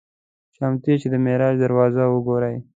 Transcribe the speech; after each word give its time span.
"چمتو 0.55 0.87
یاست 0.89 1.01
چې 1.01 1.07
د 1.11 1.15
معراج 1.25 1.55
دروازه 1.59 2.03
وګورئ؟" 2.07 2.55